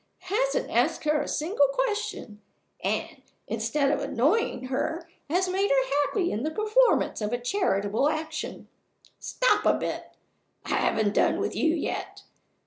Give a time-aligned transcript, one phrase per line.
[0.33, 2.41] hasn't asked her a single question,
[2.83, 8.09] and, instead of annoying her, has made her happy in the performance of a charitable
[8.09, 8.67] action.
[9.19, 10.15] Stop a bit!
[10.65, 12.23] I haven't done with you yet.